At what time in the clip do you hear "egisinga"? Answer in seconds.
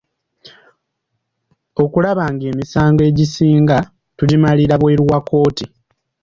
3.09-3.77